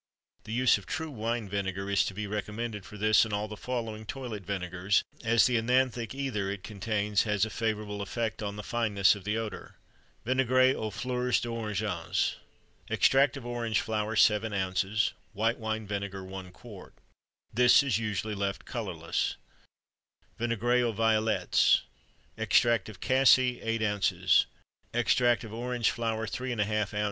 [0.45, 3.55] The use of true wine vinegar is to be recommended for this and all the
[3.55, 8.63] following toilet vinegars, as the œnanthic ether it contains has a favorable effect on the
[8.63, 9.75] fineness of the odor.
[10.25, 12.37] VINAIGRE AUX FLEURS D'ORANGES.
[12.89, 15.13] Extract of orange flower 7 oz.
[15.33, 16.93] White wine vinegar 1 qt.
[17.53, 19.35] This is usually left colorless.
[20.39, 21.81] VINAIGRE AUX VIOLETTES.
[22.37, 24.47] Extract of cassie 8 oz.
[24.95, 26.95] Extract of orange flower 3½ oz.